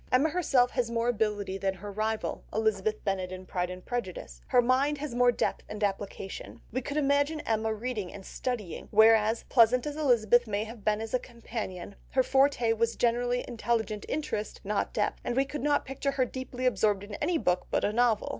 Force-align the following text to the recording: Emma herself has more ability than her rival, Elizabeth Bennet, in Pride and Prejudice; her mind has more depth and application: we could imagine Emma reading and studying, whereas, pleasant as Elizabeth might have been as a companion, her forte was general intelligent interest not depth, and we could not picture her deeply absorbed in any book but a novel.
Emma 0.11 0.29
herself 0.29 0.71
has 0.71 0.89
more 0.89 1.07
ability 1.09 1.59
than 1.59 1.75
her 1.75 1.91
rival, 1.91 2.43
Elizabeth 2.51 3.03
Bennet, 3.05 3.31
in 3.31 3.45
Pride 3.45 3.69
and 3.69 3.85
Prejudice; 3.85 4.41
her 4.47 4.59
mind 4.59 4.97
has 4.97 5.13
more 5.13 5.31
depth 5.31 5.63
and 5.69 5.83
application: 5.83 6.59
we 6.71 6.81
could 6.81 6.97
imagine 6.97 7.39
Emma 7.41 7.71
reading 7.71 8.11
and 8.11 8.25
studying, 8.25 8.87
whereas, 8.89 9.43
pleasant 9.43 9.85
as 9.85 9.97
Elizabeth 9.97 10.47
might 10.47 10.65
have 10.65 10.83
been 10.83 11.01
as 11.01 11.13
a 11.13 11.19
companion, 11.19 11.93
her 12.13 12.23
forte 12.23 12.73
was 12.73 12.95
general 12.95 13.29
intelligent 13.31 14.03
interest 14.09 14.59
not 14.63 14.91
depth, 14.91 15.21
and 15.23 15.35
we 15.35 15.45
could 15.45 15.61
not 15.61 15.85
picture 15.85 16.13
her 16.13 16.25
deeply 16.25 16.65
absorbed 16.65 17.03
in 17.03 17.13
any 17.21 17.37
book 17.37 17.67
but 17.69 17.85
a 17.85 17.93
novel. 17.93 18.29